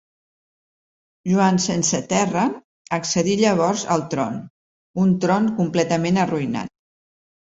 [1.31, 2.45] Joan sense Terra
[2.97, 4.39] accedí llavors al tron,
[5.03, 6.73] un tron completament arruïnat.